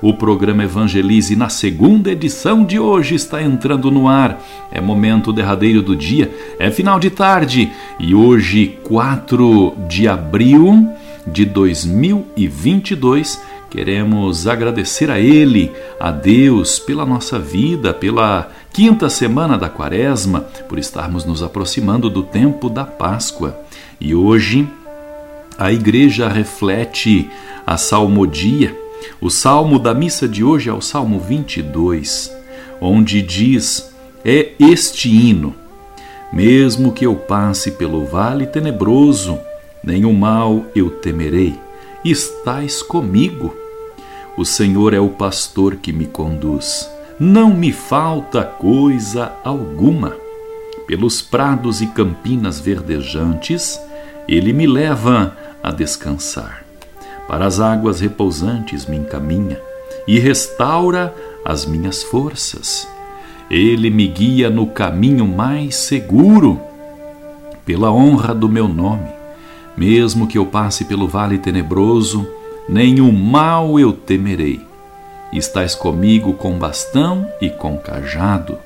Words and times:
O 0.00 0.14
programa 0.14 0.62
Evangelize 0.62 1.34
na 1.34 1.48
segunda 1.48 2.12
edição 2.12 2.64
de 2.64 2.78
hoje 2.78 3.16
está 3.16 3.42
entrando 3.42 3.90
no 3.90 4.06
ar. 4.06 4.40
É 4.70 4.80
momento 4.80 5.32
derradeiro 5.32 5.82
do 5.82 5.96
dia, 5.96 6.32
é 6.58 6.70
final 6.70 7.00
de 7.00 7.10
tarde 7.10 7.72
e 7.98 8.14
hoje, 8.14 8.78
4 8.84 9.76
de 9.88 10.06
abril 10.06 10.88
de 11.26 11.44
2022, 11.44 13.40
Queremos 13.70 14.46
agradecer 14.46 15.10
a 15.10 15.20
Ele, 15.20 15.70
a 16.00 16.10
Deus, 16.10 16.78
pela 16.78 17.04
nossa 17.04 17.38
vida, 17.38 17.92
pela 17.92 18.50
quinta 18.72 19.10
semana 19.10 19.58
da 19.58 19.68
Quaresma, 19.68 20.40
por 20.66 20.78
estarmos 20.78 21.26
nos 21.26 21.42
aproximando 21.42 22.08
do 22.08 22.22
tempo 22.22 22.70
da 22.70 22.84
Páscoa. 22.84 23.60
E 24.00 24.14
hoje 24.14 24.66
a 25.58 25.70
igreja 25.70 26.28
reflete 26.28 27.28
a 27.66 27.76
salmodia. 27.76 28.74
O 29.20 29.30
salmo 29.30 29.78
da 29.78 29.94
missa 29.94 30.28
de 30.28 30.42
hoje 30.44 30.70
é 30.70 30.72
o 30.72 30.80
Salmo 30.80 31.18
22, 31.18 32.32
onde 32.80 33.22
diz: 33.22 33.92
É 34.24 34.52
este 34.58 35.08
hino. 35.08 35.54
Mesmo 36.32 36.92
que 36.92 37.06
eu 37.06 37.16
passe 37.16 37.72
pelo 37.72 38.04
vale 38.04 38.46
tenebroso, 38.46 39.38
nenhum 39.82 40.12
mal 40.12 40.66
eu 40.74 40.90
temerei 40.90 41.58
estás 42.04 42.82
comigo. 42.82 43.54
O 44.36 44.44
Senhor 44.44 44.94
é 44.94 45.00
o 45.00 45.08
pastor 45.08 45.76
que 45.76 45.92
me 45.92 46.06
conduz. 46.06 46.88
Não 47.18 47.52
me 47.52 47.72
falta 47.72 48.44
coisa 48.44 49.32
alguma. 49.44 50.16
Pelos 50.86 51.20
prados 51.20 51.80
e 51.80 51.86
campinas 51.88 52.60
verdejantes, 52.60 53.80
ele 54.28 54.52
me 54.52 54.66
leva 54.66 55.36
a 55.62 55.70
descansar. 55.70 56.67
Para 57.28 57.46
as 57.46 57.60
águas 57.60 58.00
repousantes 58.00 58.86
me 58.86 58.96
encaminha 58.96 59.60
e 60.06 60.18
restaura 60.18 61.14
as 61.44 61.66
minhas 61.66 62.02
forças. 62.02 62.88
Ele 63.50 63.90
me 63.90 64.08
guia 64.08 64.48
no 64.48 64.66
caminho 64.66 65.26
mais 65.26 65.76
seguro, 65.76 66.58
pela 67.64 67.92
honra 67.92 68.34
do 68.34 68.48
meu 68.48 68.66
nome. 68.66 69.10
Mesmo 69.76 70.26
que 70.26 70.38
eu 70.38 70.46
passe 70.46 70.86
pelo 70.86 71.06
vale 71.06 71.38
tenebroso, 71.38 72.26
nenhum 72.66 73.12
mal 73.12 73.78
eu 73.78 73.92
temerei. 73.92 74.66
Estás 75.30 75.74
comigo 75.74 76.32
com 76.32 76.58
bastão 76.58 77.30
e 77.40 77.50
com 77.50 77.76
cajado. 77.76 78.58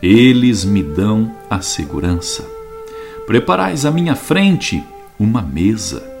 Eles 0.00 0.64
me 0.64 0.82
dão 0.82 1.32
a 1.50 1.60
segurança. 1.60 2.44
Preparais 3.26 3.84
à 3.84 3.90
minha 3.90 4.14
frente 4.14 4.82
uma 5.18 5.42
mesa, 5.42 6.15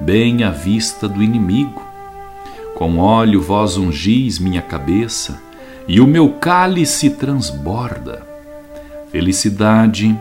bem 0.00 0.44
à 0.44 0.50
vista 0.50 1.08
do 1.08 1.22
inimigo. 1.22 1.82
Com 2.74 2.98
óleo 2.98 3.40
vós 3.40 3.76
ungis 3.76 4.38
minha 4.38 4.62
cabeça, 4.62 5.42
e 5.86 6.00
o 6.00 6.06
meu 6.06 6.30
cálice 6.34 7.10
transborda. 7.10 8.26
Felicidade 9.10 10.16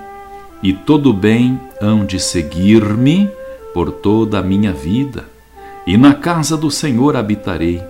e 0.63 0.73
todo 0.73 1.13
bem 1.13 1.59
hão 1.81 2.05
de 2.05 2.19
seguir-me 2.19 3.29
por 3.73 3.91
toda 3.91 4.39
a 4.39 4.43
minha 4.43 4.73
vida, 4.73 5.25
e 5.85 5.97
na 5.97 6.13
casa 6.13 6.57
do 6.57 6.71
Senhor 6.71 7.15
habitarei 7.15 7.81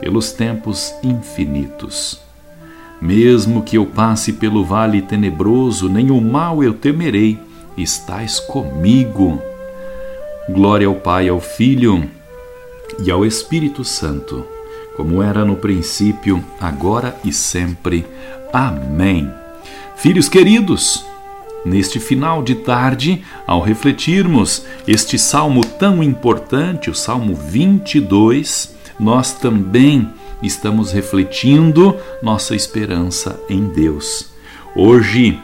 pelos 0.00 0.32
tempos 0.32 0.94
infinitos. 1.02 2.20
Mesmo 3.00 3.62
que 3.62 3.76
eu 3.76 3.84
passe 3.84 4.32
pelo 4.32 4.64
vale 4.64 5.02
tenebroso, 5.02 5.88
nenhum 5.88 6.20
mal 6.20 6.62
eu 6.62 6.72
temerei, 6.72 7.38
estás 7.76 8.40
comigo. 8.40 9.40
Glória 10.48 10.86
ao 10.86 10.94
Pai, 10.94 11.28
ao 11.28 11.40
Filho 11.40 12.08
e 13.04 13.10
ao 13.10 13.26
Espírito 13.26 13.84
Santo, 13.84 14.46
como 14.96 15.20
era 15.20 15.44
no 15.44 15.56
princípio, 15.56 16.42
agora 16.60 17.16
e 17.24 17.32
sempre. 17.32 18.06
Amém. 18.52 19.28
Filhos 19.96 20.28
queridos, 20.28 21.04
neste 21.64 21.98
final 21.98 22.44
de 22.44 22.54
tarde, 22.54 23.24
ao 23.44 23.60
refletirmos 23.60 24.64
este 24.86 25.18
salmo 25.18 25.64
tão 25.64 26.00
importante, 26.00 26.90
o 26.90 26.94
Salmo 26.94 27.34
22, 27.34 28.72
nós 29.00 29.32
também 29.32 30.08
estamos 30.40 30.92
refletindo 30.92 31.96
nossa 32.22 32.54
esperança 32.54 33.40
em 33.48 33.66
Deus. 33.66 34.28
Hoje 34.76 35.40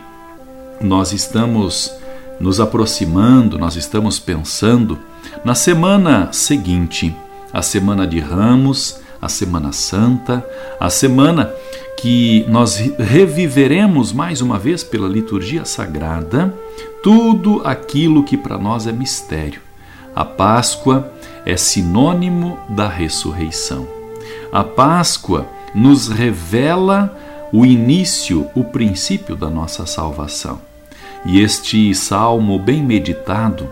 nós 0.80 1.12
estamos 1.12 1.92
nos 2.40 2.60
aproximando, 2.60 3.58
nós 3.58 3.76
estamos 3.76 4.18
pensando 4.18 4.98
na 5.44 5.54
semana 5.54 6.32
seguinte, 6.32 7.14
a 7.52 7.62
semana 7.62 8.06
de 8.06 8.18
Ramos, 8.18 9.00
a 9.20 9.28
Semana 9.28 9.70
Santa, 9.70 10.44
a 10.80 10.90
semana 10.90 11.52
que 11.96 12.44
nós 12.48 12.76
reviveremos 12.98 14.12
mais 14.12 14.40
uma 14.40 14.58
vez 14.58 14.82
pela 14.82 15.06
liturgia 15.06 15.64
sagrada 15.64 16.52
tudo 17.02 17.62
aquilo 17.64 18.24
que 18.24 18.36
para 18.36 18.58
nós 18.58 18.88
é 18.88 18.92
mistério. 18.92 19.60
A 20.14 20.24
Páscoa 20.24 21.12
é 21.46 21.56
sinônimo 21.56 22.58
da 22.68 22.88
ressurreição. 22.88 23.86
A 24.52 24.64
Páscoa 24.64 25.46
nos 25.74 26.08
revela 26.08 27.16
o 27.52 27.64
início, 27.64 28.48
o 28.54 28.64
princípio 28.64 29.36
da 29.36 29.48
nossa 29.48 29.86
salvação. 29.86 30.71
E 31.24 31.40
este 31.40 31.94
salmo 31.94 32.58
bem 32.58 32.82
meditado 32.82 33.70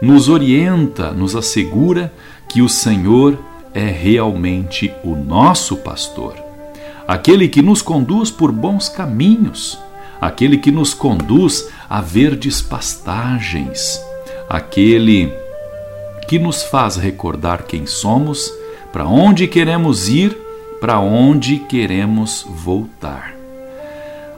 nos 0.00 0.28
orienta, 0.28 1.12
nos 1.12 1.34
assegura 1.36 2.12
que 2.48 2.62
o 2.62 2.68
Senhor 2.68 3.38
é 3.74 3.84
realmente 3.84 4.92
o 5.04 5.14
nosso 5.14 5.76
pastor 5.76 6.46
aquele 7.06 7.48
que 7.48 7.62
nos 7.62 7.82
conduz 7.82 8.30
por 8.30 8.50
bons 8.50 8.88
caminhos, 8.88 9.78
aquele 10.20 10.58
que 10.58 10.70
nos 10.70 10.92
conduz 10.92 11.68
a 11.88 12.00
verdes 12.00 12.60
pastagens, 12.60 14.00
aquele 14.48 15.32
que 16.28 16.38
nos 16.38 16.64
faz 16.64 16.96
recordar 16.96 17.62
quem 17.62 17.86
somos, 17.86 18.52
para 18.92 19.06
onde 19.06 19.46
queremos 19.46 20.08
ir, 20.08 20.36
para 20.80 20.98
onde 20.98 21.58
queremos 21.58 22.44
voltar. 22.48 23.34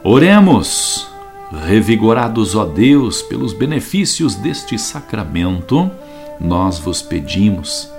Oremos, 0.05 1.09
revigorados, 1.51 2.55
ó 2.55 2.65
Deus, 2.65 3.23
pelos 3.23 3.53
benefícios 3.53 4.35
deste 4.35 4.79
sacramento, 4.79 5.91
nós 6.41 6.79
vos 6.79 7.03
pedimos 7.03 7.91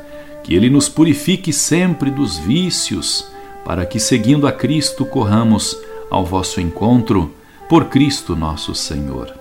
que 0.44 0.56
ele 0.56 0.70
nos 0.70 0.88
purifique 0.88 1.52
sempre 1.52 2.10
dos 2.10 2.38
vícios 2.38 3.28
para 3.66 3.86
que, 3.86 4.00
seguindo 4.00 4.48
a 4.48 4.52
Cristo, 4.52 5.06
corramos 5.06 5.78
ao 6.10 6.26
vosso 6.26 6.60
encontro, 6.60 7.32
por 7.70 7.86
Cristo 7.86 8.36
nosso 8.36 8.74
Senhor. 8.74 9.32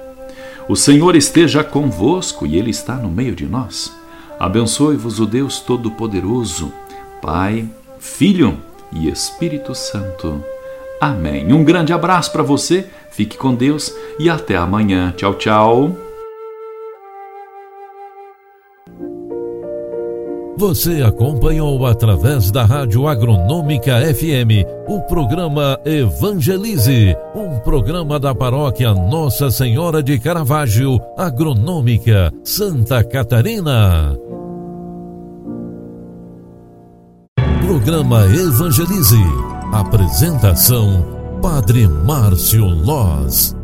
O 0.69 0.77
Senhor 0.77 1.17
esteja 1.17 1.65
convosco 1.65 2.47
e 2.47 2.59
Ele 2.59 2.71
está 2.71 2.97
no 2.97 3.09
meio 3.09 3.35
de 3.35 3.47
nós. 3.47 3.91
Abençoe-vos 4.39 5.19
o 5.19 5.25
Deus 5.25 5.61
Todo-Poderoso, 5.61 6.71
Pai, 7.23 7.67
Filho 7.99 8.59
e 8.93 9.09
Espírito 9.09 9.75
Santo. 9.75 10.45
Amém. 11.01 11.51
Um 11.51 11.65
grande 11.65 11.93
abraço 11.93 12.31
para 12.31 12.43
você, 12.43 12.87
fique 13.19 13.37
com 13.37 13.53
Deus 13.53 13.93
e 14.17 14.31
até 14.31 14.55
amanhã. 14.55 15.13
Tchau, 15.17 15.35
tchau. 15.35 15.97
Você 20.57 21.03
acompanhou 21.03 21.85
através 21.85 22.53
da 22.53 22.65
Rádio 22.65 23.09
Agronômica 23.09 24.01
FM 24.15 24.67
o 24.89 25.01
programa 25.03 25.79
Evangelize, 25.85 27.17
um 27.35 27.59
programa 27.61 28.21
da 28.21 28.35
paróquia 28.35 28.95
Nossa 28.95 29.51
Senhora 29.51 30.01
de 30.01 30.19
Caravaggio, 30.21 31.01
Agronômica, 31.17 32.33
Santa 32.45 33.03
Catarina. 33.03 34.17
Programa 37.61 38.25
Evangelize. 38.27 39.23
Apresentação: 39.73 41.18
Padre 41.49 41.89
Márcio 41.89 42.67
Loz. 42.69 43.58